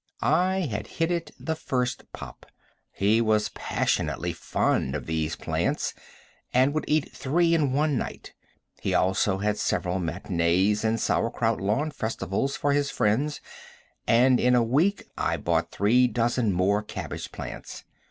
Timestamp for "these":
5.05-5.35